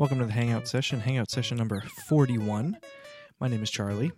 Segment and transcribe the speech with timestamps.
[0.00, 2.74] Welcome to the Hangout session, Hangout session number 41.
[3.38, 4.10] My name is Charlie.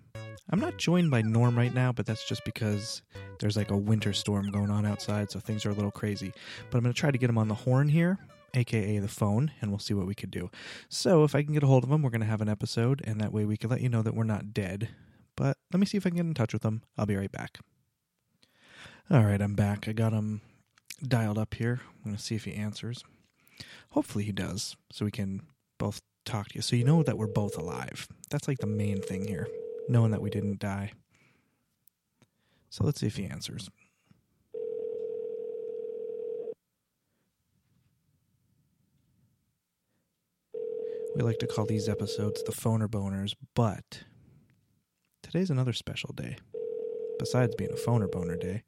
[0.49, 3.03] I'm not joined by Norm right now, but that's just because
[3.41, 6.33] there's like a winter storm going on outside, so things are a little crazy.
[6.71, 8.21] But I'm going to try to get him on the horn here,
[8.55, 10.53] aka the phone, and we'll see what we could do.
[10.89, 13.03] So if I can get a hold of him, we're going to have an episode,
[13.03, 14.89] and that way we can let you know that we're not dead.
[15.35, 16.83] But let me see if I can get in touch with him.
[16.97, 17.59] I'll be right back.
[19.11, 19.89] All right, I'm back.
[19.89, 20.43] I got him
[21.05, 21.81] dialed up here.
[21.83, 23.03] I'm going to see if he answers.
[23.91, 25.43] Hopefully he does, so we can
[25.83, 26.63] both talk to you.
[26.63, 28.07] So you know that we're both alive.
[28.31, 29.49] That's like the main thing here,
[29.89, 30.93] knowing that we didn't die.
[32.71, 33.69] So let's see if he answers.
[41.17, 44.05] We like to call these episodes the Phoner Boners, but
[45.21, 46.37] today's another special day.
[47.19, 48.63] Besides being a Phoner Boner Day,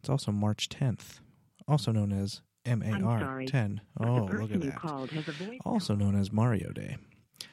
[0.00, 1.20] it's also March 10th,
[1.66, 3.80] also known as MAR sorry, 10.
[4.00, 4.76] Oh, look at that.
[4.76, 6.96] called has a voice Also known as Mario Day.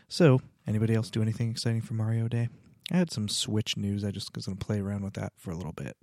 [0.10, 2.50] So, anybody else do anything exciting for Mario Day?
[2.92, 4.04] I had some Switch news.
[4.04, 5.98] I just was going to play around with that for a little bit.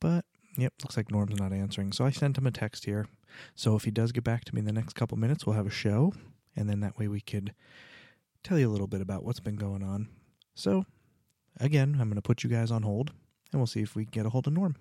[0.00, 0.24] But,
[0.56, 1.92] yep, looks like Norm's not answering.
[1.92, 3.06] So I sent him a text here.
[3.54, 5.66] So if he does get back to me in the next couple minutes, we'll have
[5.66, 6.12] a show.
[6.56, 7.54] And then that way we could
[8.42, 10.08] tell you a little bit about what's been going on.
[10.54, 10.84] So,
[11.58, 13.12] again, I'm going to put you guys on hold.
[13.52, 14.76] And we'll see if we can get a hold of Norm.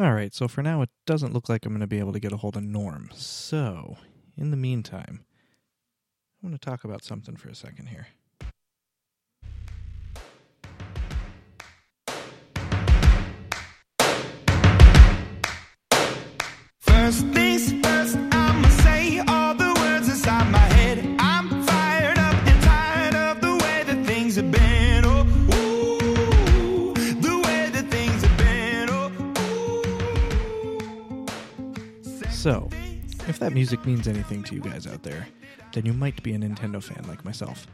[0.00, 2.20] All right, so for now, it doesn't look like I'm going to be able to
[2.20, 3.10] get a hold of Norm.
[3.12, 3.98] So,
[4.34, 5.26] in the meantime,
[6.42, 8.06] I want to talk about something for a second here.
[16.80, 17.26] First
[32.40, 32.70] So,
[33.28, 35.28] if that music means anything to you guys out there,
[35.74, 37.66] then you might be a Nintendo fan like myself.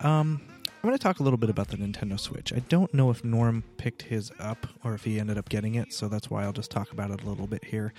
[0.00, 2.52] Um, I'm going to talk a little bit about the Nintendo Switch.
[2.52, 5.94] I don't know if Norm picked his up or if he ended up getting it,
[5.94, 7.94] so that's why I'll just talk about it a little bit here.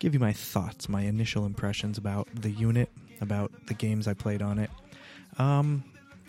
[0.00, 2.90] Give you my thoughts, my initial impressions about the unit,
[3.22, 4.70] about the games I played on it.
[5.38, 5.82] Um,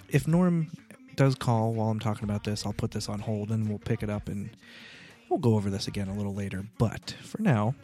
[0.08, 0.72] if Norm
[1.18, 4.02] does call while I'm talking about this, I'll put this on hold and we'll pick
[4.02, 4.50] it up and
[5.28, 6.64] we'll go over this again a little later.
[6.78, 7.76] But for now,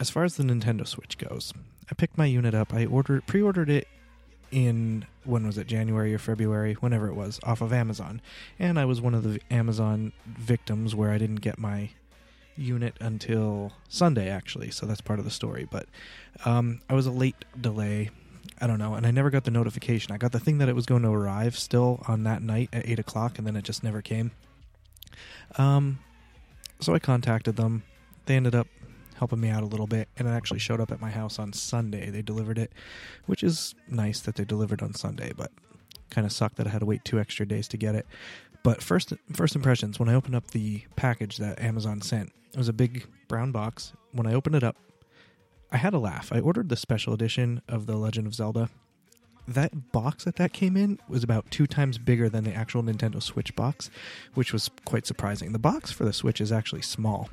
[0.00, 1.52] as far as the Nintendo Switch goes,
[1.90, 2.72] I picked my unit up.
[2.72, 3.86] I ordered pre-ordered it
[4.50, 8.20] in when was it January or February, whenever it was, off of Amazon.
[8.58, 11.90] And I was one of the Amazon victims where I didn't get my
[12.56, 15.68] unit until Sunday actually, so that's part of the story.
[15.70, 15.86] But
[16.44, 18.10] um, I was a late delay.
[18.60, 20.12] I don't know, and I never got the notification.
[20.12, 22.88] I got the thing that it was going to arrive still on that night at
[22.88, 24.32] eight o'clock, and then it just never came.
[25.56, 25.98] Um,
[26.80, 27.84] so I contacted them.
[28.26, 28.66] They ended up
[29.20, 31.52] helping me out a little bit, and it actually showed up at my house on
[31.52, 32.08] Sunday.
[32.08, 32.72] They delivered it,
[33.26, 35.52] which is nice that they delivered on Sunday, but
[36.08, 38.06] kind of sucked that I had to wait two extra days to get it.
[38.62, 42.68] But first, first impressions when I opened up the package that Amazon sent, it was
[42.68, 43.92] a big brown box.
[44.12, 44.76] When I opened it up,
[45.70, 46.32] I had a laugh.
[46.32, 48.70] I ordered the special edition of The Legend of Zelda.
[49.46, 53.22] That box that that came in was about two times bigger than the actual Nintendo
[53.22, 53.90] Switch box,
[54.32, 55.52] which was quite surprising.
[55.52, 57.28] The box for the Switch is actually small.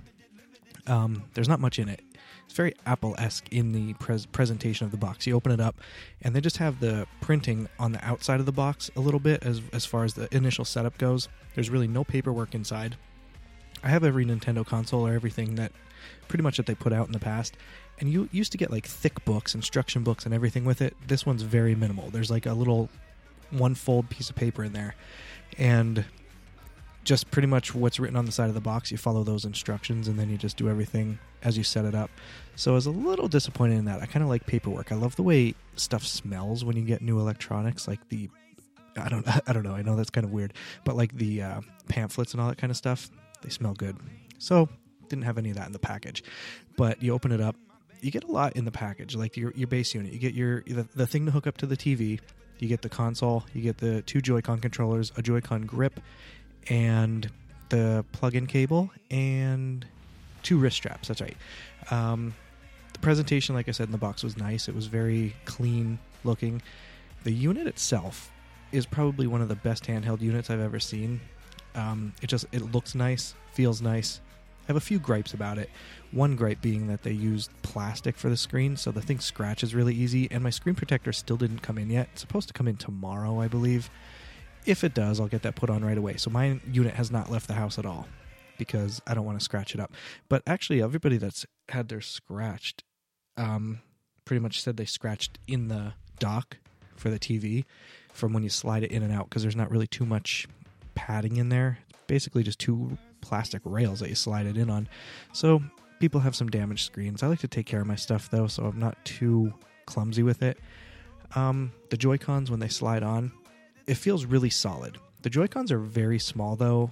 [0.87, 2.01] Um, there's not much in it.
[2.45, 5.27] It's very Apple esque in the pres- presentation of the box.
[5.27, 5.75] You open it up,
[6.21, 9.43] and they just have the printing on the outside of the box a little bit
[9.43, 11.27] as as far as the initial setup goes.
[11.55, 12.95] There's really no paperwork inside.
[13.83, 15.71] I have every Nintendo console or everything that
[16.27, 17.57] pretty much that they put out in the past.
[17.99, 20.95] And you used to get like thick books, instruction books, and everything with it.
[21.07, 22.09] This one's very minimal.
[22.09, 22.89] There's like a little
[23.49, 24.95] one fold piece of paper in there.
[25.57, 26.05] And
[27.07, 28.91] just pretty much what's written on the side of the box.
[28.91, 32.11] You follow those instructions and then you just do everything as you set it up.
[32.57, 34.01] So I was a little disappointed in that.
[34.01, 34.91] I kind of like paperwork.
[34.91, 38.29] I love the way stuff smells when you get new electronics, like the
[38.97, 39.73] I don't I don't know.
[39.73, 42.71] I know that's kind of weird, but like the uh, pamphlets and all that kind
[42.71, 43.09] of stuff,
[43.41, 43.95] they smell good.
[44.37, 44.67] So
[45.07, 46.23] didn't have any of that in the package,
[46.75, 47.55] but you open it up,
[48.01, 50.11] you get a lot in the package, like your your base unit.
[50.11, 52.19] You get your the, the thing to hook up to the TV.
[52.59, 53.45] You get the console.
[53.53, 55.99] You get the two Joy-Con controllers, a Joy-Con grip,
[56.69, 57.29] and
[57.69, 59.85] the plug-in cable, and
[60.43, 61.07] two wrist straps.
[61.07, 61.37] That's right.
[61.91, 62.33] Um,
[62.93, 64.67] the presentation, like I said in the box, was nice.
[64.67, 66.61] It was very clean looking.
[67.23, 68.31] The unit itself
[68.71, 71.21] is probably one of the best handheld units I've ever seen.
[71.75, 74.21] Um, it just it looks nice, feels nice.
[74.63, 75.69] I have a few gripes about it.
[76.11, 79.95] One gripe being that they used plastic for the screen, so the thing scratches really
[79.95, 82.09] easy, and my screen protector still didn't come in yet.
[82.11, 83.89] It's supposed to come in tomorrow, I believe.
[84.67, 86.17] If it does, I'll get that put on right away.
[86.17, 88.07] So my unit has not left the house at all
[88.57, 89.93] because I don't want to scratch it up.
[90.29, 92.83] But actually, everybody that's had their scratched
[93.37, 93.79] um,
[94.25, 96.57] pretty much said they scratched in the dock
[96.95, 97.63] for the TV
[98.11, 100.47] from when you slide it in and out because there's not really too much
[100.95, 101.79] padding in there.
[101.89, 104.89] It's basically just two plastic rails that you slide it in on.
[105.31, 105.61] So
[105.99, 107.23] people have some damaged screens.
[107.23, 109.53] I like to take care of my stuff though, so I'm not too
[109.85, 110.59] clumsy with it.
[111.35, 113.31] Um, the Joy Cons when they slide on,
[113.87, 114.97] it feels really solid.
[115.23, 116.91] The Joy Cons are very small though,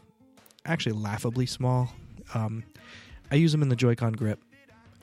[0.65, 1.93] actually laughably small.
[2.33, 2.63] Um,
[3.31, 4.39] I use them in the Joy-Con grip.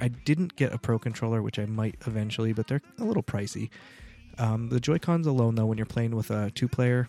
[0.00, 3.70] I didn't get a Pro controller, which I might eventually, but they're a little pricey.
[4.38, 7.08] Um, the Joy Cons alone, though, when you're playing with a two player,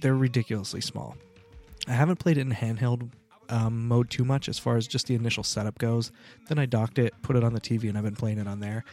[0.00, 1.16] they're ridiculously small.
[1.88, 3.10] I haven't played it in handheld
[3.48, 6.12] um, mode too much as far as just the initial setup goes.
[6.48, 8.60] Then I docked it, put it on the TV, and I've been playing it on
[8.60, 8.84] there.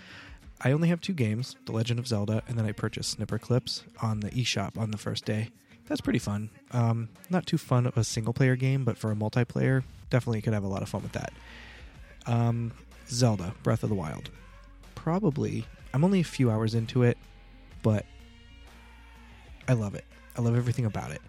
[0.63, 4.21] I only have two games The Legend of Zelda, and then I purchased Snipperclips on
[4.21, 5.49] the eShop on the first day.
[5.87, 6.49] That's pretty fun.
[6.71, 10.53] Um, not too fun of a single player game, but for a multiplayer, definitely could
[10.53, 11.33] have a lot of fun with that.
[12.25, 12.71] Um,
[13.09, 14.29] Zelda Breath of the Wild.
[14.95, 17.17] Probably, I'm only a few hours into it,
[17.81, 18.05] but
[19.67, 20.05] I love it.
[20.37, 21.21] I love everything about it.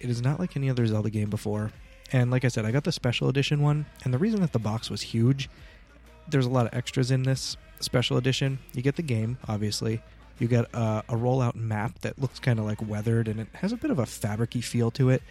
[0.00, 1.70] It is not like any other Zelda game before.
[2.12, 4.58] And like I said, I got the special edition one, and the reason that the
[4.58, 5.48] box was huge,
[6.28, 8.58] there's a lot of extras in this special edition.
[8.72, 10.02] You get the game, obviously.
[10.38, 13.72] You get a, a rollout map that looks kind of like weathered, and it has
[13.72, 15.22] a bit of a fabricy feel to it.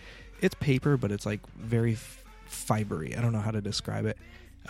[0.42, 3.18] It's paper, but it's like very f- fibery.
[3.18, 4.18] I don't know how to describe it.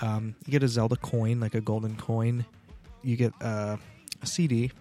[0.02, 2.46] Um, you get a Zelda coin, like a golden coin.
[3.04, 3.78] You get uh,
[4.22, 4.72] a CD,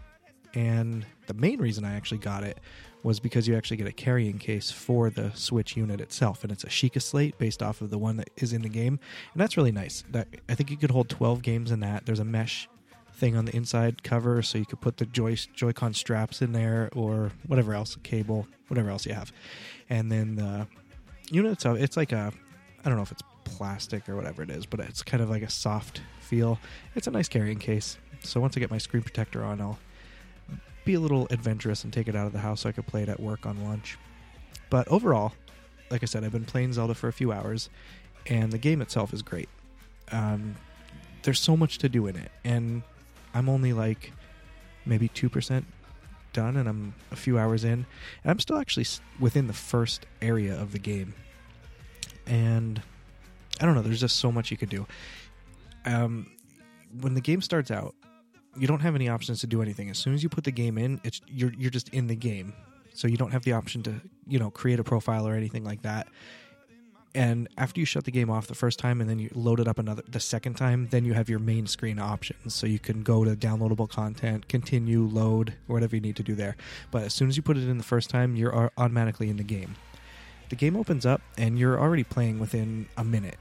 [0.55, 2.59] and the main reason I actually got it
[3.03, 6.65] was because you actually get a carrying case for the Switch unit itself, and it's
[6.65, 8.99] a Sheikah slate based off of the one that is in the game,
[9.33, 10.05] and that's really nice.
[10.11, 12.07] That I think you could hold 12 games in that.
[12.07, 12.69] There's a mesh
[13.19, 16.89] thing on the inside cover, so you could put the Joy Joy-Con straps in there
[16.95, 19.33] or whatever else, cable, whatever else you have,
[19.91, 20.67] and then the
[21.31, 21.79] unit itself.
[21.79, 22.33] It's like a,
[22.85, 25.43] I don't know if it's plastic or whatever it is, but it's kind of like
[25.43, 26.59] a soft feel.
[26.95, 27.99] It's a nice carrying case.
[28.23, 29.79] So once I get my screen protector on, I'll
[30.85, 33.03] be a little adventurous and take it out of the house so I could play
[33.03, 33.99] it at work on lunch.
[34.71, 35.33] But overall,
[35.91, 37.69] like I said, I've been playing Zelda for a few hours,
[38.27, 39.49] and the game itself is great.
[40.13, 40.55] Um,
[41.23, 42.83] there's so much to do in it, and
[43.39, 44.13] I'm only like
[44.85, 45.65] maybe two percent
[46.33, 47.87] done, and I'm a few hours in, and
[48.31, 48.87] I'm still actually
[49.21, 51.15] within the first area of the game.
[52.27, 52.83] And
[53.61, 53.83] I don't know.
[53.83, 54.87] There's just so much you could do.
[55.87, 56.31] Um,
[57.01, 57.95] when the game starts out,
[58.57, 59.89] you don't have any options to do anything.
[59.89, 62.53] As soon as you put the game in, it's you're you're just in the game.
[62.93, 65.83] So you don't have the option to you know create a profile or anything like
[65.83, 66.09] that.
[67.19, 69.67] And after you shut the game off the first time and then you load it
[69.67, 72.55] up another the second time, then you have your main screen options.
[72.55, 76.57] So you can go to downloadable content, continue, load, whatever you need to do there.
[76.93, 79.43] But as soon as you put it in the first time, you're automatically in the
[79.43, 79.75] game.
[80.49, 83.39] The game opens up and you're already playing within a minute.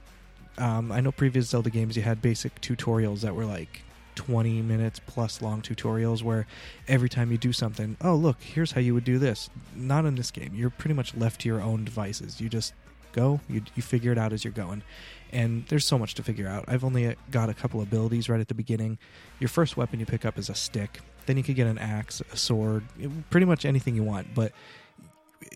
[0.57, 3.83] Um, I know previous Zelda games you had basic tutorials that were like
[4.15, 6.47] 20 minutes plus long tutorials where
[6.87, 9.51] every time you do something, oh, look, here's how you would do this.
[9.75, 10.55] Not in this game.
[10.55, 12.41] You're pretty much left to your own devices.
[12.41, 12.73] You just
[13.17, 14.83] go, you, you figure it out as you're going.
[15.31, 16.65] And there's so much to figure out.
[16.67, 18.97] I've only got a couple abilities right at the beginning.
[19.39, 20.99] Your first weapon you pick up is a stick.
[21.25, 22.83] Then you could get an axe, a sword,
[23.29, 24.33] pretty much anything you want.
[24.33, 24.53] But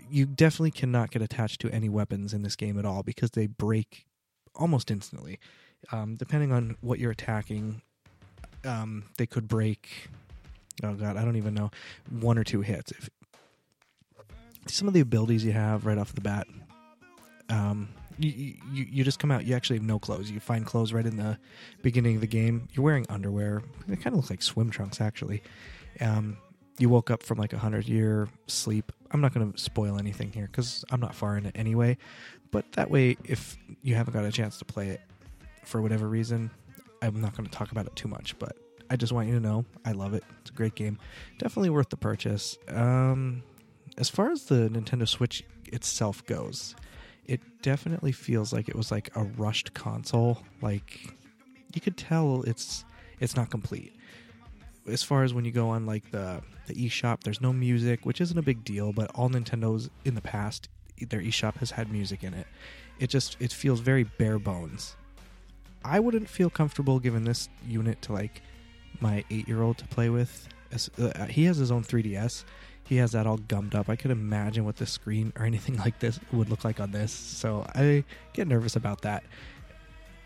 [0.09, 3.47] you definitely cannot get attached to any weapons in this game at all because they
[3.47, 4.05] break
[4.55, 5.39] almost instantly.
[5.91, 7.81] Um, depending on what you're attacking,
[8.65, 10.09] um, they could break.
[10.83, 11.71] Oh god, I don't even know.
[12.09, 12.91] One or two hits.
[12.91, 13.09] If
[14.67, 16.47] some of the abilities you have right off the bat,
[17.51, 19.45] um, you, you you just come out.
[19.45, 20.31] You actually have no clothes.
[20.31, 21.37] You find clothes right in the
[21.81, 22.67] beginning of the game.
[22.71, 23.61] You're wearing underwear.
[23.87, 25.43] They kind of look like swim trunks, actually.
[25.99, 26.37] Um,
[26.77, 28.91] you woke up from like a hundred year sleep.
[29.11, 31.97] I'm not going to spoil anything here because I'm not far in it anyway.
[32.51, 35.01] But that way, if you haven't got a chance to play it
[35.65, 36.49] for whatever reason,
[37.01, 38.37] I'm not going to talk about it too much.
[38.39, 38.55] But
[38.89, 40.23] I just want you to know I love it.
[40.41, 40.97] It's a great game.
[41.37, 42.57] Definitely worth the purchase.
[42.67, 43.43] Um,
[43.97, 46.75] as far as the Nintendo Switch itself goes,
[47.25, 50.43] it definitely feels like it was like a rushed console.
[50.61, 51.15] Like
[51.73, 52.85] you could tell it's
[53.19, 53.95] it's not complete.
[54.87, 58.21] As far as when you go on like the the eShop, there's no music, which
[58.21, 60.69] isn't a big deal, but all Nintendos in the past
[61.09, 62.47] their eShop has had music in it.
[62.99, 64.95] It just it feels very bare bones.
[65.83, 68.41] I wouldn't feel comfortable giving this unit to like
[68.99, 70.47] my 8-year-old to play with.
[70.99, 72.43] Uh, he has his own 3DS.
[72.83, 73.89] He has that all gummed up.
[73.89, 77.11] I could imagine what the screen or anything like this would look like on this.
[77.11, 79.23] So I get nervous about that.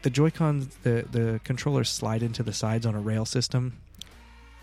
[0.01, 3.77] The Joy-Cons, the the controllers slide into the sides on a rail system,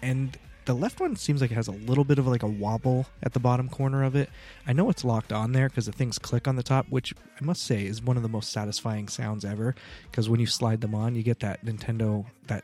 [0.00, 3.06] and the left one seems like it has a little bit of like a wobble
[3.22, 4.30] at the bottom corner of it.
[4.66, 7.44] I know it's locked on there because the things click on the top, which I
[7.44, 9.74] must say is one of the most satisfying sounds ever.
[10.08, 12.62] Because when you slide them on, you get that Nintendo that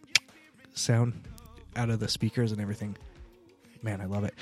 [0.74, 1.20] sound.
[1.78, 2.96] out of the speakers and everything.
[3.82, 4.34] Man, I love it.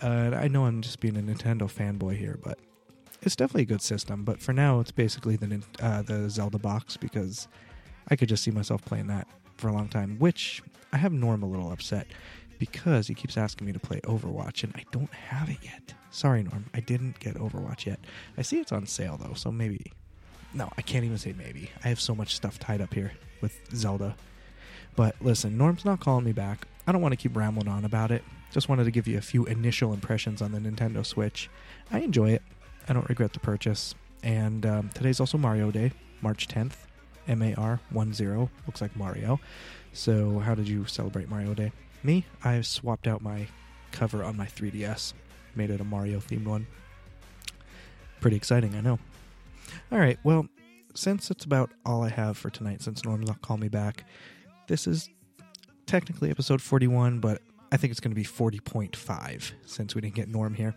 [0.00, 2.58] Uh, I know I'm just being a Nintendo fanboy here, but
[3.22, 4.24] it's definitely a good system.
[4.24, 7.48] But for now, it's basically the uh, the Zelda box because
[8.08, 9.26] I could just see myself playing that
[9.56, 10.16] for a long time.
[10.18, 10.62] Which
[10.92, 12.06] I have Norm a little upset
[12.58, 15.94] because he keeps asking me to play Overwatch, and I don't have it yet.
[16.10, 18.00] Sorry, Norm, I didn't get Overwatch yet.
[18.36, 19.92] I see it's on sale though, so maybe.
[20.54, 21.70] No, I can't even say maybe.
[21.84, 23.12] I have so much stuff tied up here
[23.42, 24.16] with Zelda.
[24.96, 26.66] But listen, Norm's not calling me back.
[26.86, 28.24] I don't want to keep rambling on about it.
[28.50, 31.50] Just wanted to give you a few initial impressions on the Nintendo Switch.
[31.90, 32.42] I enjoy it.
[32.88, 33.94] I don't regret the purchase.
[34.22, 36.72] And um, today's also Mario Day, March 10th.
[37.28, 38.50] M A R 1 0.
[38.66, 39.38] Looks like Mario.
[39.92, 41.72] So, how did you celebrate Mario Day?
[42.02, 43.46] Me, I swapped out my
[43.92, 45.12] cover on my 3DS,
[45.54, 46.66] made it a Mario themed one.
[48.20, 48.98] Pretty exciting, I know.
[49.92, 50.46] All right, well,
[50.94, 54.04] since it's about all I have for tonight, since Norm's not calling me back,
[54.66, 55.10] this is
[55.86, 60.28] technically episode 41, but I think it's going to be 40.5 since we didn't get
[60.28, 60.74] Norm here.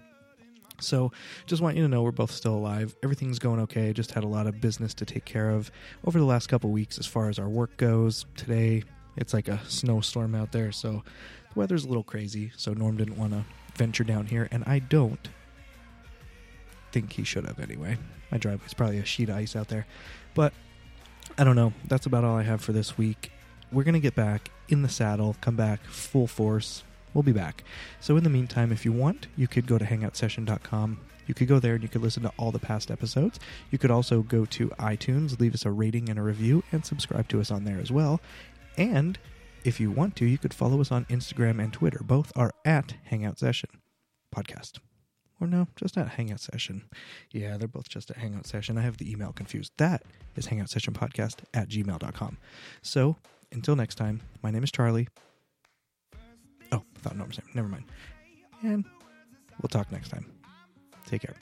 [0.79, 1.11] So,
[1.45, 2.95] just want you to know we're both still alive.
[3.03, 3.93] Everything's going okay.
[3.93, 5.71] Just had a lot of business to take care of
[6.05, 8.25] over the last couple weeks as far as our work goes.
[8.35, 8.83] Today,
[9.15, 11.03] it's like a snowstorm out there, so
[11.53, 12.51] the weather's a little crazy.
[12.57, 13.45] So, Norm didn't want to
[13.75, 15.29] venture down here, and I don't
[16.91, 17.97] think he should have anyway.
[18.31, 19.85] My driveway's probably a sheet of ice out there.
[20.33, 20.53] But
[21.37, 21.73] I don't know.
[21.87, 23.31] That's about all I have for this week.
[23.71, 26.83] We're going to get back in the saddle, come back full force.
[27.13, 27.63] We'll be back.
[27.99, 30.99] So, in the meantime, if you want, you could go to hangoutsession.com.
[31.27, 33.39] You could go there and you could listen to all the past episodes.
[33.69, 37.27] You could also go to iTunes, leave us a rating and a review, and subscribe
[37.29, 38.19] to us on there as well.
[38.77, 39.17] And
[39.63, 41.99] if you want to, you could follow us on Instagram and Twitter.
[42.01, 43.69] Both are at Hangout Session
[44.35, 44.79] Podcast.
[45.39, 46.83] Or no, just at Hangout Session.
[47.31, 48.77] Yeah, they're both just at Hangout Session.
[48.77, 49.71] I have the email confused.
[49.77, 50.03] That
[50.35, 52.37] is Hangout Session Podcast at gmail.com.
[52.81, 53.17] So
[53.51, 55.07] until next time, my name is Charlie.
[56.71, 57.43] Oh, I thought name.
[57.53, 57.85] Never mind.
[58.63, 58.85] And
[59.61, 60.25] we'll talk next time.
[61.05, 61.35] Take care.